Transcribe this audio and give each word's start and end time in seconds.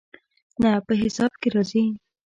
نه، 0.61 0.71
په 0.85 0.93
حساب 1.01 1.31
کې 1.41 1.47
راځي 1.55 1.83